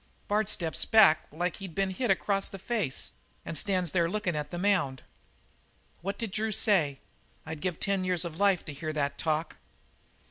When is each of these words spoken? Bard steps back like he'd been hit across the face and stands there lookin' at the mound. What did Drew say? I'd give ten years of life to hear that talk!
Bard 0.27 0.49
steps 0.49 0.83
back 0.83 1.27
like 1.31 1.57
he'd 1.57 1.75
been 1.75 1.91
hit 1.91 2.09
across 2.09 2.49
the 2.49 2.57
face 2.57 3.11
and 3.45 3.55
stands 3.55 3.91
there 3.91 4.09
lookin' 4.09 4.35
at 4.35 4.49
the 4.49 4.57
mound. 4.57 5.03
What 6.01 6.17
did 6.17 6.31
Drew 6.31 6.51
say? 6.51 6.97
I'd 7.45 7.61
give 7.61 7.79
ten 7.79 8.03
years 8.03 8.25
of 8.25 8.39
life 8.39 8.65
to 8.65 8.73
hear 8.73 8.93
that 8.93 9.19
talk! 9.19 9.57